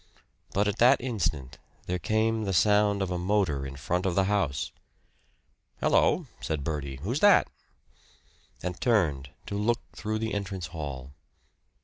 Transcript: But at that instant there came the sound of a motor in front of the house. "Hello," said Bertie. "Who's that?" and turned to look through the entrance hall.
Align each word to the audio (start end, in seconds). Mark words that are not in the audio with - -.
But 0.51 0.67
at 0.67 0.77
that 0.79 0.99
instant 0.99 1.59
there 1.85 1.99
came 1.99 2.41
the 2.45 2.53
sound 2.53 3.03
of 3.03 3.11
a 3.11 3.19
motor 3.19 3.67
in 3.67 3.75
front 3.75 4.07
of 4.07 4.15
the 4.15 4.23
house. 4.23 4.71
"Hello," 5.79 6.25
said 6.39 6.63
Bertie. 6.63 6.95
"Who's 7.03 7.19
that?" 7.19 7.47
and 8.63 8.81
turned 8.81 9.29
to 9.45 9.53
look 9.55 9.81
through 9.95 10.17
the 10.17 10.33
entrance 10.33 10.65
hall. 10.73 11.11